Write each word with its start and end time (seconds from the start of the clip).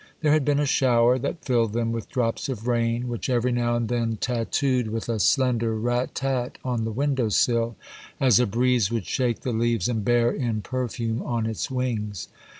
There 0.21 0.31
had 0.31 0.43
been 0.43 0.59
a 0.59 0.65
shower 0.65 1.19
that 1.19 1.45
filled 1.45 1.73
them 1.73 1.91
with 1.91 2.09
drops 2.09 2.49
of 2.49 2.65
rain, 2.67 3.07
which 3.07 3.29
every 3.29 3.51
now 3.51 3.75
and 3.75 3.87
then 3.87 4.17
tattooed 4.17 4.87
with 4.89 5.07
a 5.07 5.19
slender 5.19 5.75
rat 5.75 6.15
tat 6.15 6.57
on 6.65 6.85
the 6.85 6.91
window 6.91 7.29
sill, 7.29 7.75
as 8.19 8.39
a 8.39 8.47
breeze 8.47 8.89
would 8.91 9.05
shake 9.05 9.41
the 9.41 9.53
leaves 9.53 9.87
and 9.87 10.03
bear 10.03 10.31
in 10.31 10.61
perfume 10.63 11.21
on 11.21 11.45
its 11.45 11.69
wings. 11.69 12.29